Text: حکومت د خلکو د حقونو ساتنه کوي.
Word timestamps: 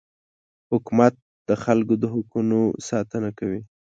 حکومت 0.71 1.13
د 1.49 1.49
خلکو 1.63 1.93
د 2.01 2.03
حقونو 2.13 2.59
ساتنه 2.89 3.29
کوي. 3.39 3.61